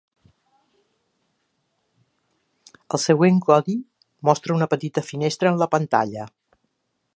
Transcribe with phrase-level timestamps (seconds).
[2.97, 3.77] El següent codi
[4.29, 6.29] mostra una petita finestra en la pantalla.